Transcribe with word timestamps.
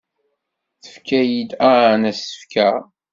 Tefka-iyi-d 0.81 1.51
Ann 1.69 2.01
asefk-a. 2.11 2.69